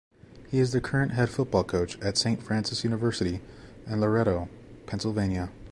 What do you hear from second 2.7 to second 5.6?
University in Loretto, Pennsylvania.